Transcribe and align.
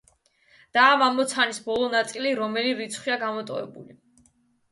და 0.77 0.85
ამ 0.93 1.01
ამოცანის 1.07 1.59
ბოლო 1.67 1.91
ნაწილი: 1.95 2.31
რომელი 2.39 2.71
რიცხვია 2.79 3.17
გამოტოვებული? 3.25 3.97